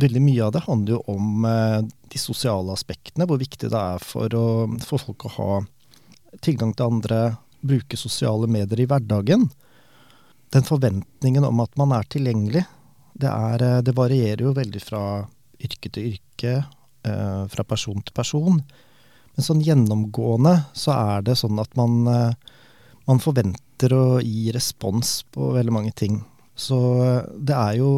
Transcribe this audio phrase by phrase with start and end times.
[0.00, 1.80] veldig mye av det handler jo om eh,
[2.12, 3.26] de sosiale aspektene.
[3.28, 4.46] Hvor viktig det er for, å,
[4.84, 5.50] for folk å ha
[6.44, 7.20] tilgang til andre,
[7.66, 9.48] bruke sosiale medier i hverdagen.
[10.54, 12.66] Den forventningen om at man er tilgjengelig,
[13.16, 15.04] det, er, eh, det varierer jo veldig fra
[15.56, 16.58] yrke til yrke,
[17.08, 18.60] eh, fra person til person.
[19.36, 22.06] Men sånn gjennomgående så er det sånn at man,
[23.04, 26.22] man forventer å gi respons på veldig mange ting.
[26.56, 26.78] Så
[27.36, 27.90] det er jo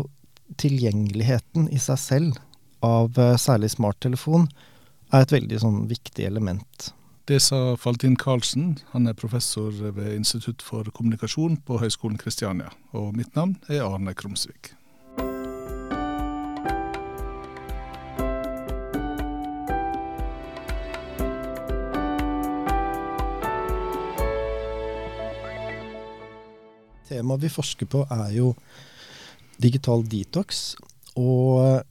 [0.57, 2.39] tilgjengeligheten i seg selv
[2.85, 4.47] av særlig smarttelefon
[5.13, 6.93] er et veldig sånn viktig element.
[7.29, 8.79] Det sa Faltin Karlsen.
[8.95, 12.71] Han er professor ved Institutt for kommunikasjon på Høgskolen Kristiania.
[12.97, 14.73] Og mitt navn er Arne Krumsvik.
[27.09, 28.55] Temaet vi forsker på er jo
[29.63, 30.77] digital detox.
[31.19, 31.83] Og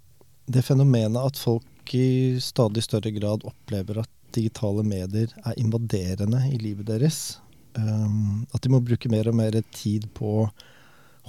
[0.48, 6.59] det fenomenet at folk i stadig større grad opplever at digitale medier er invaderende i
[6.62, 7.40] livet deres.
[7.77, 10.48] Um, at de må bruke mer og mer tid på å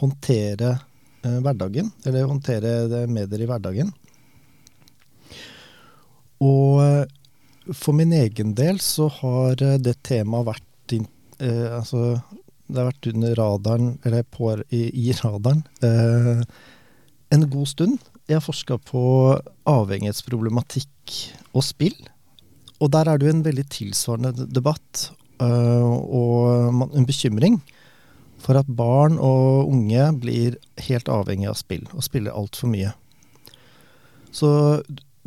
[0.00, 3.92] håndtere uh, hverdagen, eller håndtere medier i hverdagen.
[6.38, 10.94] Og for min egen del så har det temaet vært
[11.74, 12.20] altså,
[12.68, 16.42] det har vært under radaren, eller på, i, i radaren, eh,
[17.34, 17.98] en god stund.
[18.28, 19.02] Jeg har forska på
[19.68, 21.16] avhengighetsproblematikk
[21.56, 21.96] og spill.
[22.78, 25.08] Og der er det jo en veldig tilsvarende debatt
[25.42, 27.58] eh, og en bekymring
[28.38, 32.92] for at barn og unge blir helt avhengig av spill, og spiller altfor mye.
[34.30, 34.50] Så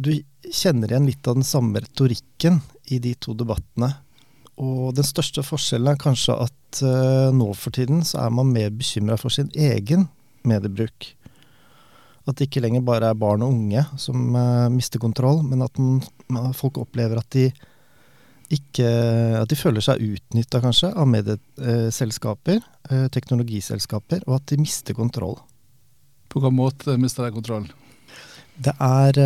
[0.01, 0.13] du
[0.47, 3.93] kjenner igjen litt av den samme retorikken i de to debattene.
[4.61, 8.69] Og den største forskjellen er kanskje at uh, nå for tiden så er man mer
[8.69, 10.05] bekymra for sin egen
[10.47, 11.09] mediebruk.
[12.29, 15.81] At det ikke lenger bare er barn og unge som uh, mister kontroll, men at
[15.81, 17.49] man, folk opplever at de
[18.51, 18.83] ikke
[19.39, 22.57] At de føler seg utnytta, kanskje, av medieselskaper,
[22.91, 25.37] uh, teknologiselskaper, og at de mister kontroll.
[26.27, 27.69] På hvilken måte mister de kontroll?
[28.59, 29.21] Det er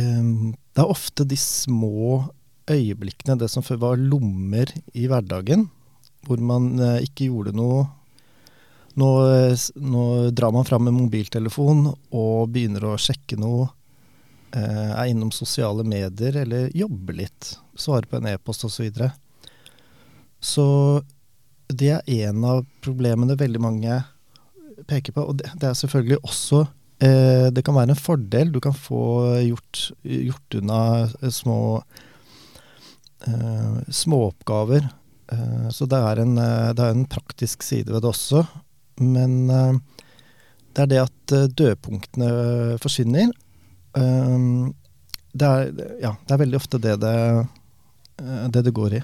[0.00, 2.22] um, Det er ofte de små
[2.70, 5.68] øyeblikkene, det som før var lommer i hverdagen,
[6.26, 7.88] hvor man uh, ikke gjorde noe
[8.98, 9.10] nå,
[9.74, 13.68] nå, drar man fram en mobiltelefon og begynner å sjekke noe.
[14.50, 17.52] Eh, er innom sosiale medier eller jobber litt.
[17.78, 18.74] Svarer på en e-post osv.
[18.74, 19.12] Så, videre.
[20.40, 20.66] så
[21.70, 24.00] det er en av problemene veldig mange
[24.90, 25.22] peker på.
[25.22, 26.64] Og det, er selvfølgelig også
[27.06, 28.50] eh, Det kan være en fordel.
[28.50, 29.02] Du kan få
[29.46, 30.82] gjort, gjort unna
[31.30, 32.08] små eh,
[33.88, 34.88] småoppgaver.
[35.32, 38.44] Eh, så det er, en, eh, det er en praktisk side ved det også.
[39.00, 39.48] Men
[40.76, 42.26] det er det at dødpunktene
[42.82, 43.30] forsvinner.
[43.96, 45.70] Det, er,
[46.02, 47.14] ja, det er veldig ofte det det,
[48.52, 49.00] det det, går i.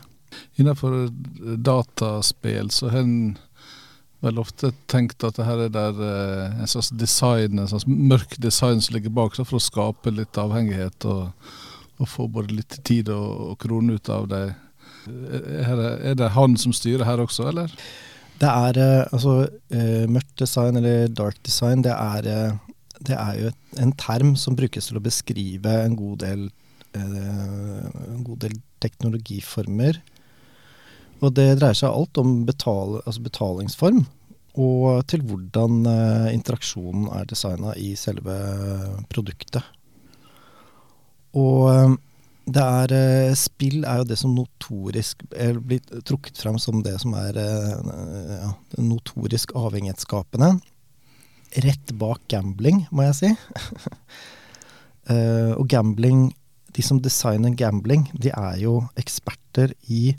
[0.60, 1.09] Innenfor
[1.56, 3.38] dataspill så har en
[4.21, 8.84] vel ofte tenkt at det her er der en slags design, en slags mørk design
[8.84, 11.32] som ligger bak, for å skape litt avhengighet og,
[11.96, 14.44] og få både litt tid og, og krone ut av det.
[15.06, 15.80] Er
[16.10, 17.72] er det han som styrer her også, eller?
[18.36, 23.38] Det er eh, altså uh, Mørkt design, eller dark design, det er, uh, det er
[23.40, 26.46] jo en term som brukes til å beskrive en god del,
[26.96, 29.98] en god del teknologiformer.
[31.20, 34.00] Og det dreier seg alt om betal, altså betalingsform,
[34.56, 35.84] og til hvordan
[36.32, 38.36] interaksjonen er designa i selve
[39.12, 39.60] produktet.
[41.36, 41.97] Og
[42.47, 45.24] det er, eh, spill er jo det som notorisk
[45.66, 50.52] blitt trukket fram som det som er eh, ja, notorisk avhengighetsskapende.
[51.64, 53.30] Rett bak gambling, må jeg si.
[55.58, 56.32] og gambling
[56.75, 60.10] De som designer gambling, de er jo eksperter i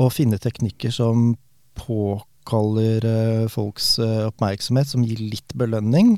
[0.00, 1.34] å finne teknikker som
[1.76, 3.04] påkaller
[3.52, 6.14] folks oppmerksomhet, som gir litt belønning,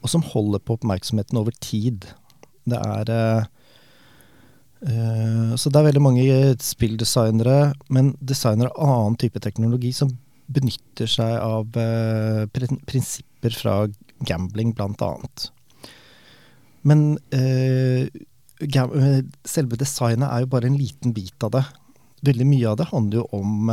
[0.00, 2.08] og som holder på oppmerksomheten over tid.
[2.68, 3.48] Det er
[4.80, 10.14] Uh, så det er veldig mange spilldesignere, men designere av annen type teknologi som
[10.50, 12.46] benytter seg av uh,
[12.88, 13.74] prinsipper fra
[14.24, 15.50] gambling, blant annet.
[16.88, 18.08] Men uh,
[19.44, 21.64] selve designet er jo bare en liten bit av det.
[22.24, 23.70] Veldig mye av det handler jo om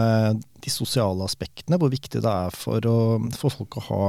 [0.63, 4.03] de sosiale aspektene, hvor viktig det er for, å, for folk å ha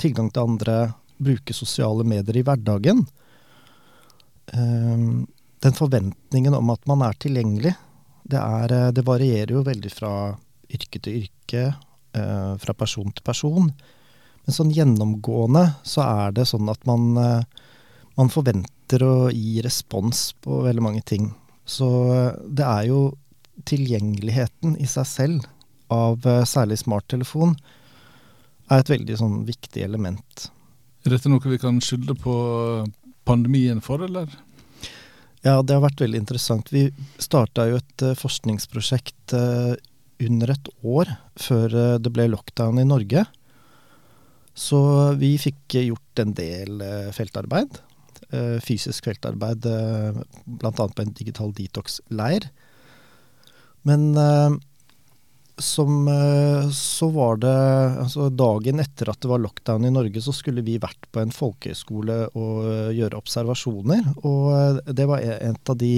[0.00, 0.76] tilgang til andre,
[1.20, 3.04] bruke sosiale medier i hverdagen.
[4.52, 5.24] Uh,
[5.62, 7.74] den forventningen om at man er tilgjengelig,
[8.26, 10.12] det, er, eh, det varierer jo veldig fra
[10.72, 11.64] yrke til yrke,
[12.18, 13.68] eh, fra person til person.
[14.42, 17.44] Men sånn gjennomgående så er det sånn at man, eh,
[18.18, 21.30] man forventer å gi respons på veldig mange ting.
[21.64, 21.86] Så
[22.42, 23.14] det er jo
[23.68, 25.46] tilgjengeligheten i seg selv
[25.92, 27.54] av særlig smarttelefon
[28.72, 30.50] er et veldig sånn viktig element.
[31.04, 32.34] Er dette noe vi kan skylde på
[33.28, 34.30] pandemien for, eller?
[35.42, 36.70] Ja, det har vært veldig interessant.
[36.70, 36.86] Vi
[37.22, 39.74] starta jo et uh, forskningsprosjekt uh,
[40.22, 41.10] under et år
[41.40, 43.24] før uh, det ble lockdown i Norge.
[44.54, 44.78] Så
[45.18, 46.82] vi fikk gjort en del
[47.16, 47.78] feltarbeid.
[48.60, 50.72] fysisk feltarbeid, bl.a.
[50.76, 52.50] på en digital detox-leir.
[53.88, 54.12] Men
[55.62, 57.54] som eh, Så var det
[58.02, 61.32] altså Dagen etter at det var lockdown i Norge, så skulle vi vært på en
[61.34, 64.12] folkehøyskole og eh, gjøre observasjoner.
[64.26, 65.94] Og eh, det var e, et av de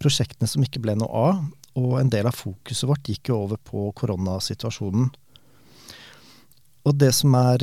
[0.00, 1.42] prosjektene som ikke ble noe av.
[1.80, 5.10] Og en del av fokuset vårt gikk jo over på koronasituasjonen.
[6.88, 7.62] Og det som er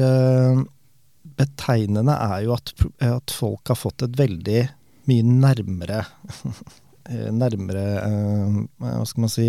[1.38, 2.72] betegnende, er jo at,
[3.04, 4.62] at folk har fått et veldig
[5.10, 6.04] mye nærmere
[7.42, 7.84] Nærmere
[8.78, 9.48] Hva skal man si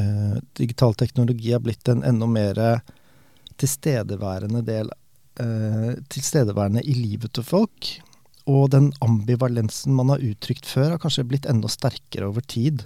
[0.00, 2.60] eh, digital teknologi har blitt en enda mer
[3.60, 4.90] tilstedeværende del
[5.40, 7.90] eh, Tilstedeværende i livet til folk.
[8.50, 12.84] Og den ambivalensen man har uttrykt før, har kanskje blitt enda sterkere over tid.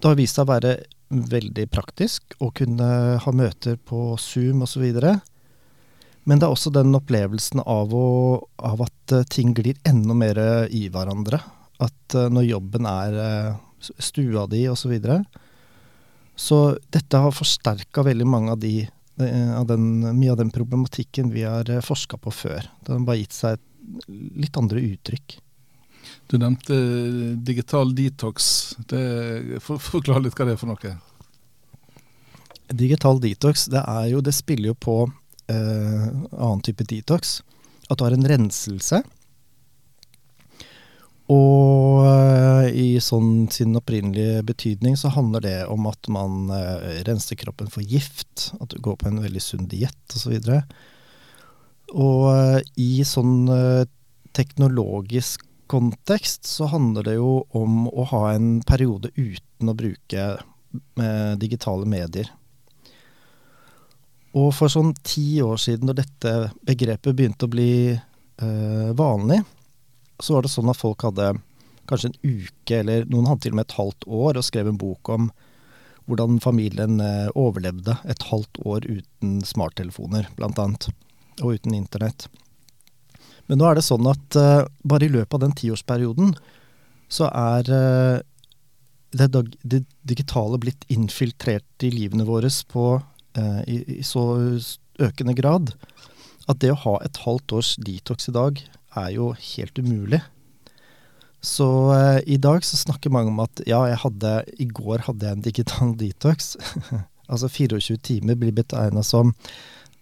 [0.00, 0.74] Det har vist seg å være
[1.14, 2.88] veldig praktisk å kunne
[3.20, 4.86] ha møter på Zoom osv.
[6.24, 8.08] Men det er også den opplevelsen av, å,
[8.56, 10.40] av, at eh, ting glir enda mer
[10.72, 11.42] i hverandre.
[11.84, 13.56] At eh, når jobben er eh,
[14.00, 15.18] stua di osv., så, videre,
[16.36, 21.30] så dette har forsterka veldig mange av de eh, av den, mye av den problematikken
[21.34, 22.68] vi har eh, forska på før.
[22.82, 23.62] Det har bare gitt seg
[24.08, 25.38] litt andre uttrykk.
[26.26, 26.76] Du nevnte
[27.46, 28.76] digital detox.
[28.90, 30.94] Det, for, forklar litt hva det er for noe.
[32.74, 34.96] Digital detox, det, er jo, det spiller jo på
[35.52, 37.42] eh, annen type detox.
[37.90, 39.02] At du har en renselse
[41.32, 47.38] og uh, i sånn sin opprinnelige betydning så handler det om at man uh, renser
[47.40, 50.36] kroppen for gift, at du går på en veldig sunn diett osv.
[50.36, 50.60] Og, så
[51.94, 53.48] og uh, i sånn
[54.36, 60.26] teknologisk kontekst så handler det jo om å ha en periode uten å bruke
[61.38, 62.26] digitale medier.
[64.34, 66.32] Og for sånn ti år siden, når dette
[66.66, 67.94] begrepet begynte å bli
[68.98, 69.38] vanlig,
[70.22, 71.32] så var det sånn at folk hadde
[71.88, 74.80] kanskje en uke, eller noen hadde til og med et halvt år, og skrev en
[74.80, 75.28] bok om
[76.08, 80.88] hvordan familien eh, overlevde et halvt år uten smarttelefoner, blant annet,
[81.40, 82.28] og uten internett.
[83.48, 86.32] Men nå er det sånn at uh, bare i løpet av den tiårsperioden
[87.12, 88.22] så er uh,
[89.12, 89.28] det,
[89.60, 92.86] det, digitale blitt infiltrert i livene våre på,
[93.36, 94.24] uh, i, i, så
[95.02, 95.74] økende grad
[96.48, 98.64] at det å ha et halvt års detox i dag
[99.00, 100.20] er jo helt umulig.
[101.44, 105.28] Så eh, i dag så snakker mange om at ja, jeg hadde, i går hadde
[105.28, 106.54] jeg en digital detox.
[107.32, 109.34] altså 24 timer blir betegna som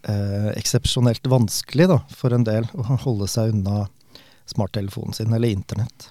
[0.06, 3.86] eh, eksepsjonelt vanskelig da, for en del å holde seg unna
[4.50, 6.10] smarttelefonen sin eller internett.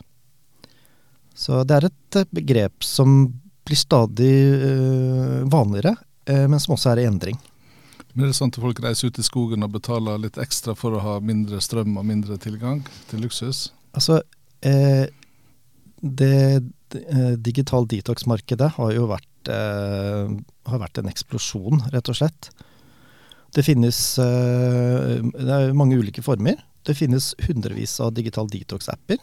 [1.34, 3.24] Så det er et eh, begrep som
[3.68, 4.36] blir stadig
[4.68, 5.96] eh, vanligere,
[6.26, 7.40] eh, men som også er i endring.
[8.14, 10.98] Men er det sånn at folk reiser ut i skogen og betaler litt ekstra for
[10.98, 13.70] å ha mindre strøm og mindre tilgang til luksus?
[13.96, 14.20] Altså,
[14.68, 15.08] eh,
[16.02, 16.64] det,
[16.96, 20.36] eh, digital detox-markedet har jo vært, eh,
[20.68, 22.52] har vært, en eksplosjon, rett og slett.
[23.54, 26.56] Det finnes eh, det mange ulike former.
[26.84, 29.20] Det finnes hundrevis av digital detox-apper.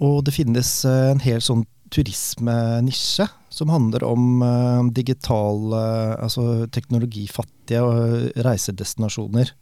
[0.00, 6.66] Og det finnes eh, en hel sånn turismenisje som handler om uh, digital uh, Altså
[6.70, 9.54] teknologifattige uh, reisedestinasjoner.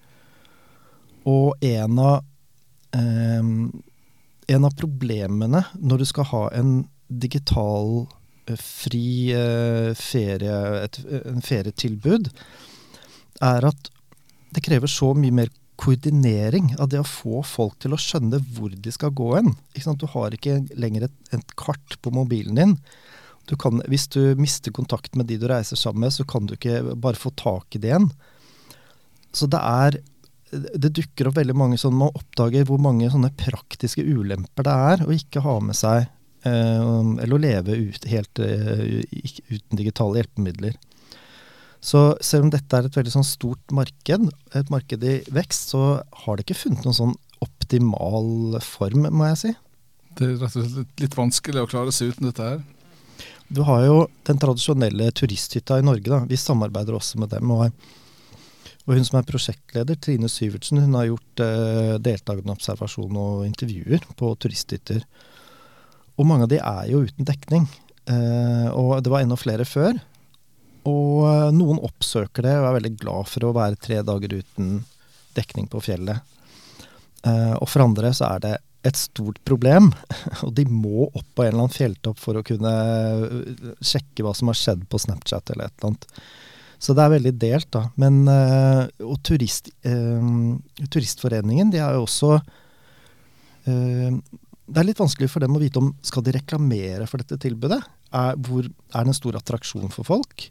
[1.28, 2.25] Og en av
[4.49, 6.71] En av problemene når du skal ha en
[7.09, 8.07] digital
[8.57, 9.28] fri
[9.92, 10.54] ferie,
[10.87, 10.97] et
[11.28, 12.30] en ferietilbud,
[13.45, 13.90] er at
[14.57, 18.73] det krever så mye mer koordinering av det å få folk til å skjønne hvor
[18.73, 19.52] de skal gå hen.
[20.00, 22.75] Du har ikke lenger et, et kart på mobilen din.
[23.49, 26.55] Du kan, hvis du mister kontakt med de du reiser sammen med, så kan du
[26.57, 28.11] ikke bare få tak i det igjen.
[29.33, 30.00] Så det er
[30.49, 35.02] Det dukker opp veldig mange sånn Man oppdager hvor mange sånne praktiske ulemper det er
[35.05, 36.07] å ikke ha med seg
[36.49, 36.87] eh,
[37.21, 38.81] Eller å leve ut, helt uh,
[39.52, 40.78] uten digitale hjelpemidler.
[41.85, 46.00] Så selv om dette er et veldig sånn stort marked, et marked i vekst, så
[46.25, 47.14] har det ikke funnet noen sånn
[47.45, 49.52] optimal form, må jeg si.
[50.19, 52.64] Det er rett og slett litt vanskelig å klare seg uten dette her?
[53.49, 56.11] Du har jo den tradisjonelle turisthytta i Norge.
[56.11, 56.21] da.
[56.28, 57.50] Vi samarbeider også med dem.
[57.50, 57.71] og
[58.87, 64.00] Og hun som er prosjektleder, Trine Syvertsen, hun har gjort eh, deltakende observasjon og intervjuer
[64.17, 65.02] på turisthytter.
[66.17, 67.69] Og mange av de er jo uten dekning.
[68.09, 69.99] Eh, og det var enda flere før.
[70.88, 74.83] Og eh, noen oppsøker det og er veldig glad for å være tre dager uten
[75.37, 76.25] dekning på fjellet.
[77.28, 79.90] Eh, og for andre så er det et stort problem,
[80.44, 84.35] og de må opp på en eller annen fjelltopp for å kunne eh, sjekke hva
[84.37, 86.06] som har skjedd på Snapchat eller et eller annet.
[86.78, 87.88] Så det er veldig delt, da.
[87.99, 92.38] Men, eh, og turist, Turistforeningen, de er jo også
[93.68, 97.82] Det er litt vanskelig for dem å vite om skal de reklamere for dette tilbudet.
[98.16, 100.47] Er, hvor, er det en stor attraksjon for folk,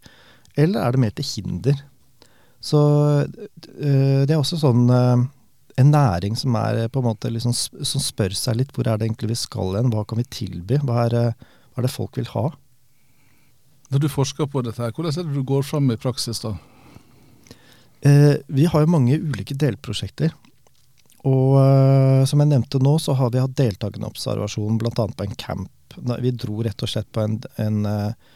[0.54, 1.80] eller er det mer til hinder?
[2.62, 2.80] Så
[3.26, 4.86] det er også sånn
[5.78, 9.10] en næring som er på en måte liksom, som spør seg litt hvor er det
[9.10, 12.32] egentlig vi skal hen, hva kan vi tilby, hva er, hva er, det folk vil
[12.34, 12.50] ha?
[13.94, 16.56] Når du forsker på dette, her, hvordan er det du går fram i praksis da?
[18.02, 20.34] Eh, vi har jo mange ulike delprosjekter.
[21.28, 24.92] Og eh, som jeg nevnte nå, så har vi hatt deltakende observasjon bl.a.
[24.94, 25.98] på en camp.
[25.98, 28.36] Vi dro rett og slett på en, en eh,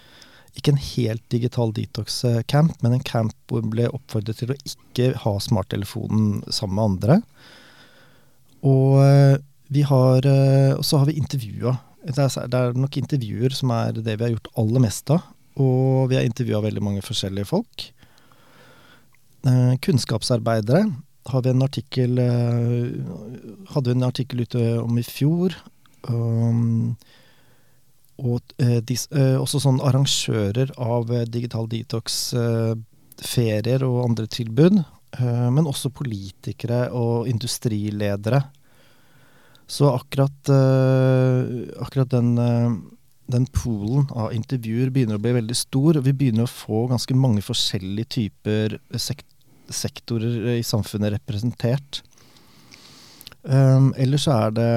[0.58, 5.12] ikke en helt digital detox-camp, men en camp hvor vi ble oppfordret til å ikke
[5.24, 7.20] ha smarttelefonen sammen med andre.
[8.68, 9.38] Og eh,
[9.72, 11.78] vi har eh, Og så har vi intervjua.
[12.04, 12.28] Det
[12.58, 15.24] er nok intervjuer som er det vi har gjort aller mest av.
[15.62, 17.88] Og vi har intervjua veldig mange forskjellige folk.
[19.48, 20.84] Eh, kunnskapsarbeidere
[21.32, 22.18] har vi en artikkel
[23.72, 25.54] Hadde vi en artikkel ute om i fjor.
[26.10, 26.98] Um,
[28.22, 32.74] og eh, eh, også sånn arrangører av eh, digital detox, eh,
[33.22, 34.82] ferier og andre tilbud.
[35.20, 38.38] Men også politikere og industriledere.
[39.68, 40.52] Så akkurat,
[41.84, 42.30] akkurat den,
[43.28, 46.00] den poolen av intervjuer begynner å bli veldig stor.
[46.00, 49.28] Og vi begynner å få ganske mange forskjellige typer sekt
[49.68, 52.00] sektorer i samfunnet representert.
[53.44, 54.72] Ellers er det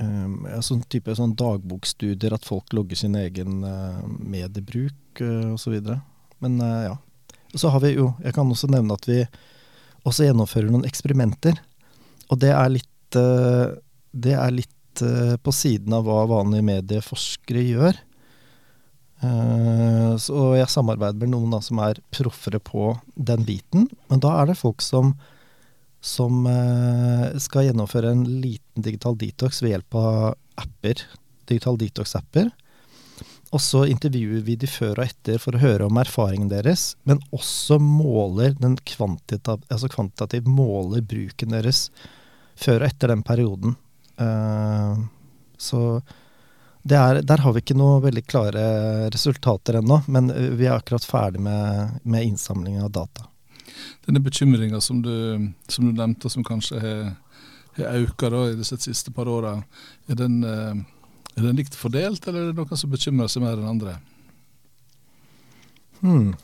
[0.00, 5.78] um, sånn type sånn dagbokstudier, at folk logger sin egen uh, mediebruk uh, osv.
[6.44, 6.94] Men uh, ja.
[7.54, 9.20] Så har vi jo Jeg kan også nevne at vi
[10.04, 11.60] også gjennomfører noen eksperimenter.
[12.32, 13.76] Og det er litt uh,
[14.10, 17.96] Det er litt på siden av hva vanlige medieforskere gjør.
[20.22, 23.88] så jeg samarbeider med noen da, som er proffere på den biten.
[24.06, 25.16] Men da er det folk som
[26.04, 31.00] som eh, skal gjennomføre en liten digital detox ved hjelp av apper.
[31.48, 32.50] Digital detox-apper.
[33.54, 37.22] Og så intervjuer vi de før og etter for å høre om erfaringen deres, men
[37.32, 41.86] også måler den kvantitativ, altså kvantitativ måler bruken deres
[42.58, 43.76] før og etter den perioden.
[44.18, 45.06] Uh,
[45.56, 45.84] så
[46.90, 48.64] er, der har vi ikke noe veldig klare
[49.14, 53.30] resultater ennå, men vi er akkurat ferdig med, med innsamling av data
[54.06, 55.02] denne bekymringa som,
[55.68, 57.14] som, du nevnte, som kanskje har,
[57.76, 59.56] økt i disse siste par åra,
[60.08, 60.82] er, eh,
[61.34, 63.96] er, den likt fordelt, eller er det noen som bekymrer seg mer enn andre?
[66.04, 66.34] Hmm.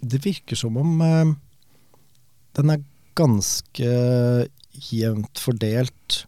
[0.00, 1.34] Det virker som om eh,
[2.58, 2.86] den er
[3.18, 3.92] ganske
[4.88, 6.22] jevnt fordelt.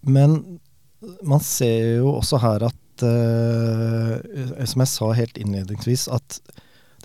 [0.00, 0.60] Men
[1.22, 6.40] man ser jo også her at, eh, som jeg sa helt innledningsvis, at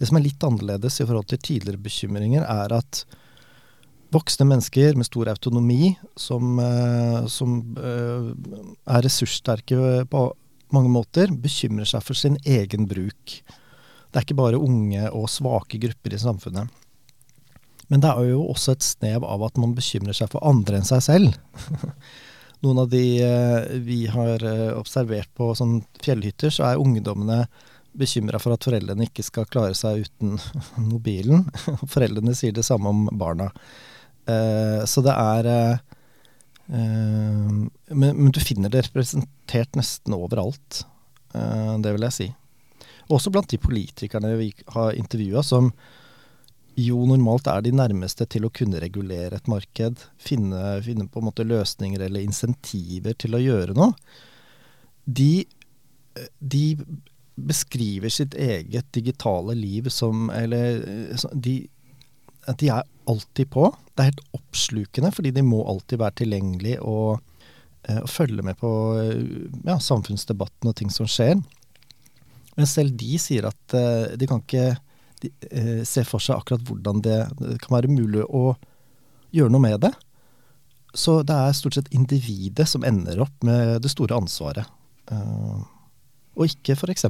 [0.03, 3.05] det som er litt annerledes i forhold til tidligere bekymringer, er at
[4.11, 8.27] voksne mennesker med stor autonomi, som, eh, som eh,
[8.83, 10.23] er ressurssterke på
[10.75, 13.37] mange måter, bekymrer seg for sin egen bruk.
[13.47, 16.67] Det er ikke bare unge og svake grupper i samfunnet.
[17.87, 20.87] Men det er jo også et snev av at man bekymrer seg for andre enn
[20.87, 21.39] seg selv.
[22.63, 24.43] Noen av de eh, vi har
[24.75, 27.45] observert på sånn fjellhytter, så er ungdommene
[27.97, 30.37] bekymra for at foreldrene ikke skal klare seg uten
[30.91, 31.47] mobilen.
[31.93, 33.51] Foreldrene sier det samme om barna.
[34.29, 35.81] Uh, så det er uh,
[36.73, 40.85] men, men, du finner det representert nesten overalt.
[41.33, 42.25] Det vil jeg si.
[43.11, 45.71] Også blant de politikerne vi har intervjua, som
[46.79, 50.05] jo normalt er de nærmeste til å kunne regulere et marked.
[50.21, 53.93] Finne, finne på en måte løsninger eller insentiver til å gjøre noe.
[55.05, 55.45] De,
[56.39, 56.65] de
[57.35, 60.83] beskriver sitt eget digitale liv som Eller
[61.33, 61.67] de,
[62.59, 63.67] de er alltid på.
[63.93, 67.19] Det er helt oppslukende, fordi de må alltid være tilgjengelig og,
[67.87, 68.71] eh, og følge med på
[69.65, 71.35] ja, samfunnsdebatten og ting som skjer.
[72.53, 73.75] Men selv de sier at
[74.19, 74.75] de kan ikke
[75.23, 75.31] de,
[75.87, 78.53] se for seg akkurat hvordan det, det, kan være mulig å
[79.33, 79.93] gjøre noe med det.
[80.93, 84.69] Så det er stort sett individet som ender opp med det store ansvaret.
[85.09, 85.65] Uh,
[86.33, 87.05] og ikke f.eks.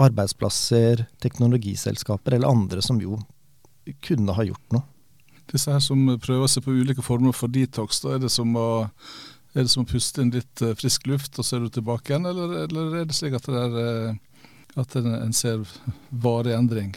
[0.00, 3.18] arbeidsplasser, teknologiselskaper eller andre som jo
[4.04, 4.86] kunne ha gjort noe.
[5.52, 8.86] Disse her som prøver seg på ulike former for detox, da er det som å,
[9.56, 12.28] det som å puste inn litt eh, frisk luft, og så er du tilbake igjen,
[12.30, 14.46] eller, eller er det slik at, det er, eh,
[14.80, 15.66] at en ser
[16.24, 16.94] varig endring?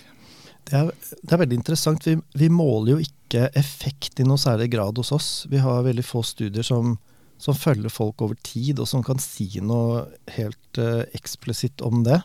[0.66, 2.08] Det er, det er, veldig interessant.
[2.08, 5.30] Vi, vi, måler jo ikke effekt i noe særlig grad hos oss.
[5.52, 6.96] Vi har veldig få studier som,
[7.38, 10.06] som følger folk over tid, og som kan si noe
[10.38, 12.22] helt uh, eksplisitt om det.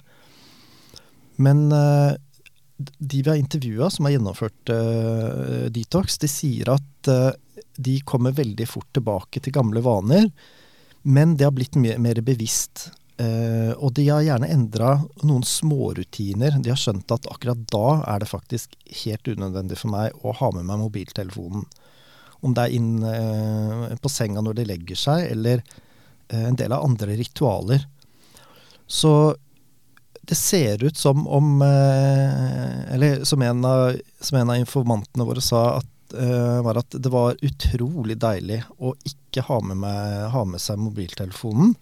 [1.40, 2.14] Men uh,
[2.78, 6.86] de vi har intervjua som har gjennomført uh, detox, de sier at
[7.80, 10.26] de kommer veldig fort tilbake til gamle vaner,
[11.02, 12.90] men det har blitt mer, mer bevisst.
[13.80, 14.90] Og de har gjerne endra
[15.24, 16.58] noen smårutiner.
[16.60, 20.50] De har skjønt at akkurat da er det faktisk helt unødvendig for meg å ha
[20.56, 21.64] med meg mobiltelefonen.
[22.40, 26.72] Om det er inn uh, på senga når de legger seg, eller uh, en del
[26.72, 27.86] av andre ritualer.
[28.90, 29.14] Så
[30.30, 35.80] det ser ut som om Eller som en, av, som en, av, informantene våre sa,
[35.80, 36.14] at,
[36.62, 41.72] var at det var utrolig deilig å ikke ha med, meg, ha med seg mobiltelefonen.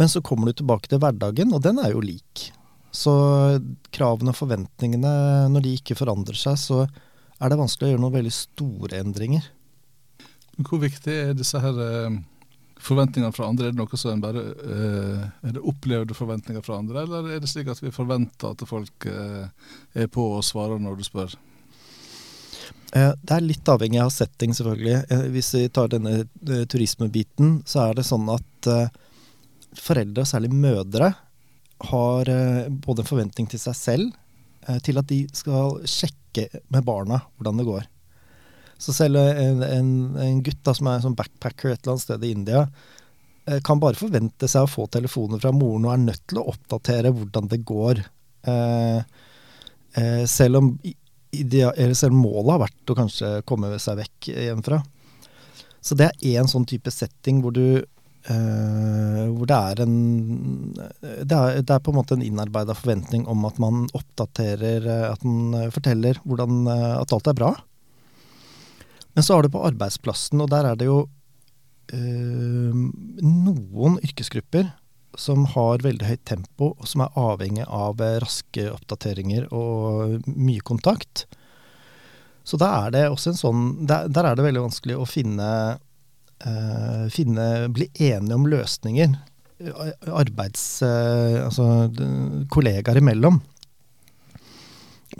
[0.00, 2.52] Men så kommer du tilbake til hverdagen, og den er jo lik.
[2.92, 3.12] Så
[3.92, 5.12] kravene og forventningene,
[5.52, 6.84] når de ikke forandrer seg, så
[7.42, 9.46] er det vanskelig å gjøre noen veldig store endringer.
[10.60, 12.18] Hvor viktig er disse her eh,
[12.82, 13.68] forventningene fra andre?
[13.70, 17.40] Er det noe som en bare eh, Er det opplevde forventninger fra andre, eller er
[17.42, 19.48] det slik at vi forventer at folk eh,
[19.96, 21.34] er på og svarer når du spør?
[22.92, 25.30] Det er litt avhengig av setting, selvfølgelig.
[25.32, 26.26] Hvis vi tar denne
[26.68, 28.68] turismebiten, så er det sånn at
[29.80, 31.08] foreldre, særlig mødre,
[31.88, 32.30] har
[32.84, 34.12] både en forventning til seg selv,
[34.84, 37.88] til at de skal sjekke med barna hvordan det går.
[38.82, 42.24] Så selv en, en, en gutt da, som er som backpacker et eller annet sted
[42.26, 42.64] i India,
[43.46, 46.48] eh, kan bare forvente seg å få telefoner fra moren og er nødt til å
[46.50, 48.02] oppdatere hvordan det går.
[48.50, 48.98] Eh,
[50.02, 50.72] eh, selv, om,
[51.94, 54.82] selv om målet har vært å kanskje komme seg vekk hjemmefra.
[55.82, 57.82] Så det er én sånn type setting hvor du
[58.22, 59.94] Uh, hvor det er en
[60.78, 65.08] det er, det er, på en måte en innarbeida forventning om at man oppdaterer, eh,
[65.10, 67.50] at man eh, forteller hvordan, at alt er bra.
[69.16, 72.78] Men så har du på arbeidsplassen, og der er det jo uh,
[73.26, 74.70] noen yrkesgrupper
[75.18, 81.26] som har veldig høyt tempo, og som er avhengig av raske oppdateringer og mye kontakt.
[82.46, 85.48] Så da er det også en sånn Der, der er det veldig vanskelig å finne
[87.12, 89.16] finne, bli enige om løsninger.
[90.10, 90.64] Arbeids...
[90.82, 91.66] Uh, altså
[92.50, 93.40] kollegaer imellom.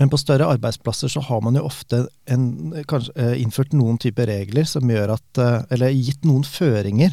[0.00, 2.46] Men på større arbeidsplasser så har man jo ofte en,
[2.88, 5.40] kanskje, innført noen typer regler som gjør at
[5.74, 7.12] Eller gitt noen føringer.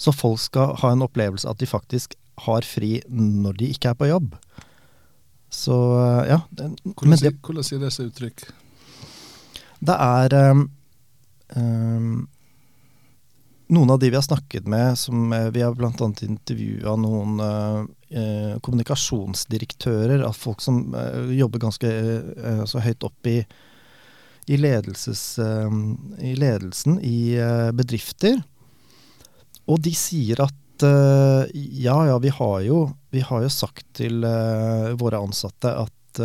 [0.00, 3.98] Så folk skal ha en opplevelse at de faktisk har fri når de ikke er
[4.00, 4.34] på jobb.
[5.50, 5.76] Så
[6.28, 6.40] ja.
[6.56, 8.44] Hvordan, det, hvordan sier det seg uttrykk?
[9.80, 10.66] Det er um,
[11.56, 12.28] um,
[13.70, 15.90] noen av de vi har snakket med, som eh, vi har bl.a.
[16.22, 23.38] intervjua noen eh, kommunikasjonsdirektører, av folk som eh, jobber ganske eh, så høyt opp i,
[24.50, 25.76] i, ledelses, eh,
[26.26, 28.40] i ledelsen i eh, bedrifter.
[29.70, 32.76] Og de sier at ja, ja, vi har jo,
[33.12, 34.22] vi har jo sagt til
[34.96, 36.20] våre ansatte at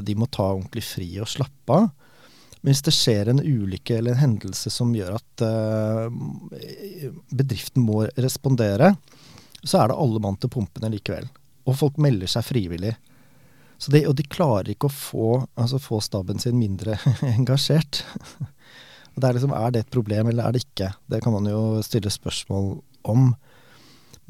[0.00, 1.90] de må ta ordentlig fri og slappe av.
[2.60, 6.08] Men hvis det skjer en ulykke eller en hendelse som gjør at uh,
[7.32, 8.92] bedriften må respondere,
[9.62, 11.28] så er det alle mann til pumpene likevel.
[11.68, 12.94] Og folk melder seg frivillig.
[13.80, 16.98] Det, og de klarer ikke å få, altså få staben sin mindre
[17.34, 18.02] engasjert.
[19.16, 20.92] det er, liksom, er det et problem, eller er det ikke?
[21.08, 22.74] Det kan man jo stille spørsmål
[23.08, 23.30] om.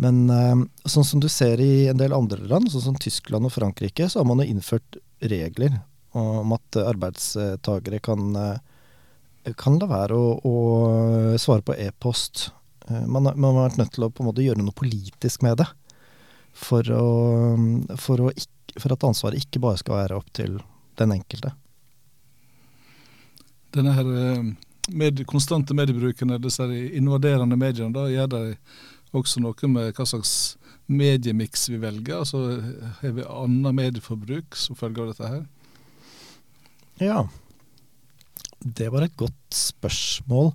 [0.01, 0.55] Men uh,
[0.87, 4.23] sånn som du ser i en del andre land, sånn som Tyskland og Frankrike, så
[4.23, 5.81] har man jo innført regler
[6.16, 12.51] om at arbeidstakere kan, eh, kan la være å, å svare på e-post.
[12.88, 15.61] Eh, man, man, har vært nødt til å på en måte gjøre noe politisk med
[15.62, 15.68] det.
[16.51, 17.07] For, å,
[18.01, 18.33] for, å
[18.77, 20.59] for at ansvaret ikke bare skal være opp til
[21.01, 21.55] den enkelte.
[23.75, 24.49] Denne her eh,
[24.90, 26.66] med, konstante mediebruken, disse
[26.99, 28.42] invaderende mediene, da gjør de
[29.16, 30.57] også noe med hva slags
[30.90, 32.18] mediemiks vi velger?
[32.18, 32.61] Altså
[33.01, 35.42] Har vi annet medieforbruk som følge av dette her?
[37.01, 37.25] Ja,
[38.61, 40.53] det var et godt spørsmål.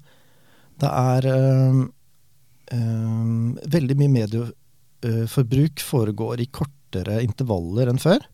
[0.82, 1.80] Det er øh,
[2.76, 8.30] øh, Veldig mye medieforbruk foregår i kortere intervaller enn før.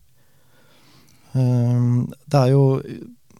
[1.32, 2.64] Uh, det er jo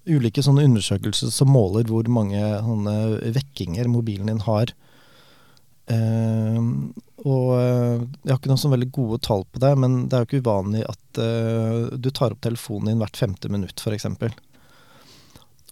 [0.08, 2.94] ulike sånne undersøkelser som måler hvor mange sånne
[3.36, 4.72] vekkinger mobilen din har
[7.22, 10.24] og eh, jeg har ikke noen sånn veldig gode tall på det, men det er
[10.24, 14.08] jo ikke uvanlig at eh, du tar opp telefonen din hvert femte minutt, f.eks.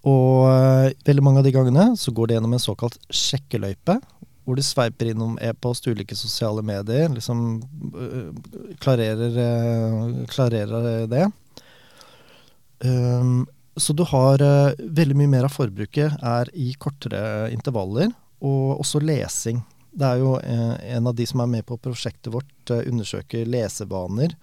[0.09, 3.99] Og uh, veldig mange av de gangene så går det gjennom en såkalt sjekkeløype,
[4.49, 7.61] hvor du sveiper innom e-post, ulike sosiale medier, liksom
[7.95, 8.31] uh,
[8.81, 11.27] klarerer, uh, klarerer det.
[12.81, 13.45] Um,
[13.77, 14.43] så du har
[14.81, 18.11] veldig mye mer av forbruket er i kortere intervaller,
[18.45, 19.61] og også lesing.
[19.93, 24.35] Det er jo en av de som er med på prosjektet vårt, undersøker lesevaner.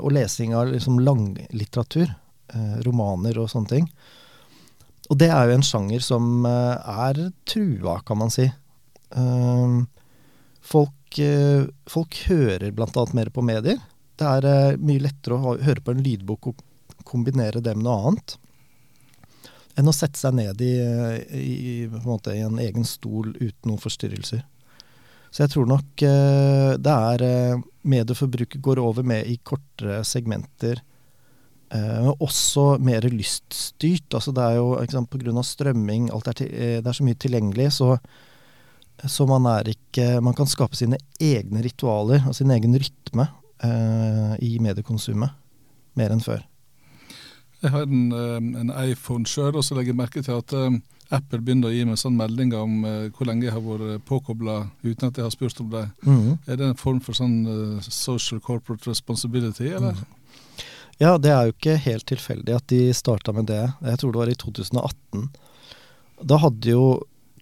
[0.00, 2.14] og lesing av liksom langlitteratur,
[2.86, 3.90] romaner og sånne ting.
[5.10, 8.46] Og det er jo en sjanger som er trua, kan man si.
[9.18, 9.80] Ehm,
[10.62, 11.18] folk,
[11.90, 13.06] folk hører bl.a.
[13.18, 13.82] mer på medier.
[14.16, 16.62] Det er mye lettere å høre på en lydbok og
[17.08, 18.36] kombinere det med noe annet
[19.78, 20.72] enn å sette seg ned i,
[21.38, 24.44] i, en, måte, i en, egen stol uten noen forstyrrelser.
[25.32, 30.82] Så jeg tror nok eh, det er eh, medieforbruket går over med i kortere segmenter.
[31.72, 34.12] Eh, også mer lyststyrt.
[34.12, 35.42] Altså det er jo ikke pga.
[35.42, 37.96] strømming, alt er til, eh, det er så mye tilgjengelig, så,
[39.06, 43.28] så man er ikke Man kan skape sine egne ritualer og sin egen rytme
[43.64, 45.30] eh, i mediekonsumet
[45.96, 46.42] mer enn før.
[47.62, 50.82] Jeg har en, eh, en iPhone sjøl, og så legger jeg merke til at um,
[51.10, 54.56] Apple begynner å gi meg sånn meldinger om uh, hvor lenge jeg har vært påkobla
[54.82, 55.86] uten at jeg har spurt om det.
[56.02, 56.38] Mm.
[56.48, 59.96] Er det en form for sånn uh, social corporate responsibility, eller?
[59.96, 60.18] Mm.
[61.00, 63.62] Ja, det er jo ikke helt tilfeldig at de starta med det.
[63.84, 65.24] Jeg tror det var i 2018.
[66.28, 66.84] Da hadde jo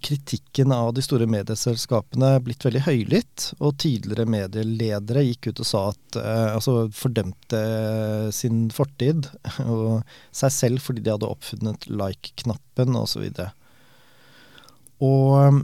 [0.00, 3.48] kritikken av de store medieselskapene blitt veldig høylytt.
[3.60, 7.60] Og tidligere medieledere gikk ut og sa at eh, Altså fordømte
[8.34, 9.28] sin fortid
[9.66, 10.00] og
[10.36, 13.26] seg selv fordi de hadde oppfunnet like-knappen osv.
[13.28, 13.50] Og så,
[15.00, 15.62] og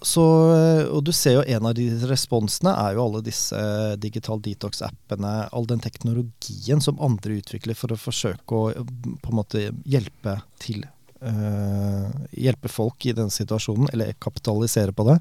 [0.00, 3.58] du ser jo en av de responsene er jo alle disse
[4.00, 9.66] digital detox-appene, all den teknologien som andre utvikler for å forsøke å på en måte
[9.84, 10.86] hjelpe til
[11.24, 15.18] uh, hjelpe folk i den situasjonen, eller kapitalisere på det.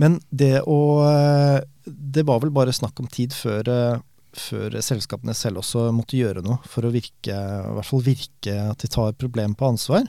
[0.00, 3.98] Men det å eh, Det var vel bare snakk om tid før, eh,
[4.32, 8.80] før selskapene selv også måtte gjøre noe for å virke, i hvert fall virke at
[8.80, 10.06] de tar problemet på ansvar.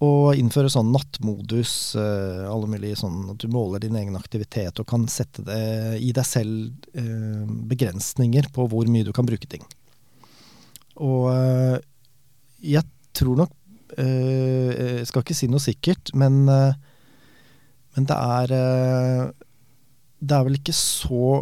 [0.00, 5.04] Og innføre sånn nattmodus, alle mulige sånn at du måler din egen aktivitet og kan
[5.12, 6.88] sette det i deg selv
[7.68, 9.60] begrensninger på hvor mye du kan bruke ting.
[11.04, 11.28] Og
[12.64, 12.84] jeg
[13.16, 13.54] tror nok
[13.98, 16.74] eh, Jeg skal ikke si noe sikkert, men, eh,
[17.96, 19.22] men det er eh,
[20.20, 21.40] Det er vel ikke så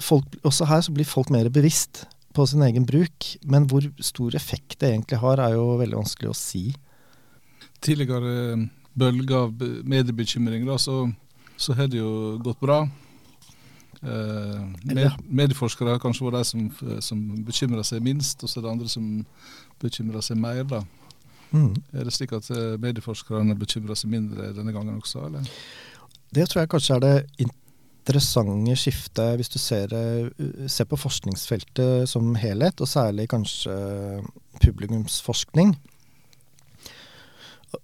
[0.00, 3.26] folk, Også her så blir folk mer bevisst på sin egen bruk.
[3.50, 6.68] Men hvor stor effekt det egentlig har, er jo veldig vanskelig å si.
[7.84, 11.04] Tidligere bølger av mediebekymring, da, så,
[11.56, 12.82] så har det jo gått bra.
[14.02, 18.66] Eh, med, medieforskere har kanskje vært de som, som bekymrer seg minst, og så er
[18.66, 19.06] det andre som
[19.82, 20.64] bekymrer seg mer.
[20.68, 20.82] da.
[21.50, 21.72] Mm.
[21.96, 25.46] Er det slik at eh, medieforskerne bekymrer seg mindre denne gangen også, eller?
[26.34, 32.08] Det tror jeg kanskje er det interessante skiftet, hvis du ser, eh, ser på forskningsfeltet
[32.08, 33.74] som helhet, og særlig kanskje
[34.62, 35.74] publikumsforskning.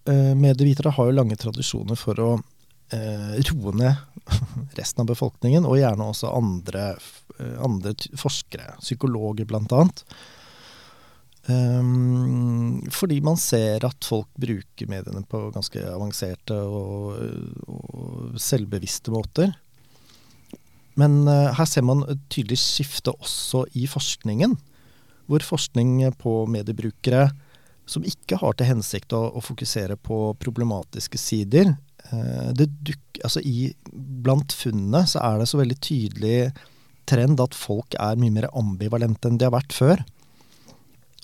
[0.08, 2.30] Eh, medievitere har jo lange tradisjoner for å
[2.94, 4.22] eh, roe ned
[4.78, 6.94] resten av befolkningen, og gjerne også andre,
[7.64, 10.04] andre forskere, psykologer annet.
[11.44, 17.18] Um, fordi man ser at folk bruker mediene på ganske avanserte og,
[17.68, 19.52] og selvbevisste måter.
[20.96, 24.56] Men uh, her ser man et tydelig skifte også i forskningen.
[25.28, 27.28] Hvor forskning på mediebrukere
[27.86, 31.74] som ikke har til hensikt å, å fokusere på problematiske sider
[32.12, 36.38] uh, duk, altså i, Blant funnene så er det så veldig tydelig
[37.08, 40.04] trend at folk er mye mer ambivalente enn de har vært før.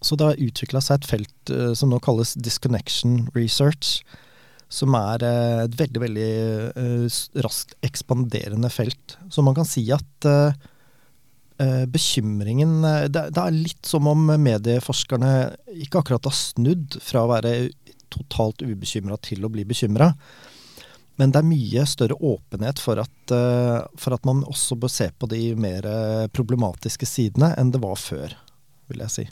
[0.05, 4.03] Så det har utvikla seg et felt uh, som nå kalles disconnection research.
[4.70, 6.29] Som er uh, et veldig, veldig
[6.77, 9.16] uh, raskt ekspanderende felt.
[9.33, 10.29] Så man kan si at
[11.92, 15.33] bekymringen det, det, er litt som om medieforskerne
[15.85, 17.53] ikke akkurat har snudd fra å være
[18.11, 20.09] totalt ubekymra til å bli bekymra.
[21.20, 23.35] Men det er mye større åpenhet for at,
[24.01, 25.85] for at man også bør se på de mer
[26.33, 28.33] problematiske sidene enn det var før,
[28.88, 29.27] vil jeg si.